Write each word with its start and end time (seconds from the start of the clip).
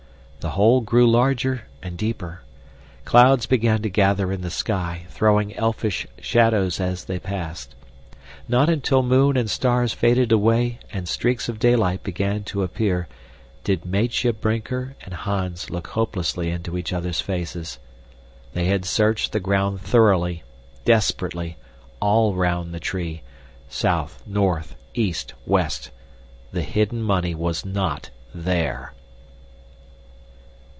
The 0.43 0.55
hole 0.55 0.81
grew 0.81 1.07
larger 1.07 1.65
and 1.83 1.95
deeper. 1.95 2.41
Clouds 3.05 3.45
began 3.45 3.83
to 3.83 3.89
gather 3.89 4.31
in 4.31 4.41
the 4.41 4.49
sky, 4.49 5.05
throwing 5.09 5.55
elfish 5.55 6.07
shadows 6.19 6.79
as 6.79 7.05
they 7.05 7.19
passed. 7.19 7.75
Not 8.47 8.67
until 8.67 9.03
moon 9.03 9.37
and 9.37 9.47
stars 9.47 9.93
faded 9.93 10.31
away 10.31 10.79
and 10.91 11.07
streaks 11.07 11.47
of 11.47 11.59
daylight 11.59 12.01
began 12.01 12.43
to 12.45 12.63
appear 12.63 13.07
did 13.63 13.85
Meitje 13.85 14.33
Brinker 14.41 14.95
and 15.01 15.13
Hans 15.13 15.69
look 15.69 15.89
hopelessly 15.89 16.49
into 16.49 16.75
each 16.75 16.91
other's 16.91 17.21
faces. 17.21 17.77
They 18.53 18.65
had 18.65 18.83
searched 18.83 19.33
the 19.33 19.39
ground 19.39 19.79
thoroughly, 19.81 20.41
desperately, 20.85 21.57
all 21.99 22.33
round 22.33 22.73
the 22.73 22.79
tree; 22.79 23.21
south, 23.69 24.23
north, 24.25 24.75
east, 24.95 25.35
west. 25.45 25.91
THE 26.51 26.63
HIDDEN 26.63 27.03
MONEY 27.03 27.35
WAS 27.35 27.63
NOT 27.63 28.09
THERE! 28.33 28.93